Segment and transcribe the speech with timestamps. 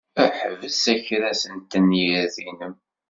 [0.39, 2.75] Ḥbes akras n tenyirt-nnem!